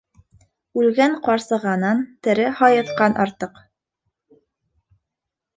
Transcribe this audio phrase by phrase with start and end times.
[0.83, 3.63] Үлгән ҡарсығанан тере һайыҫҡан артыҡ.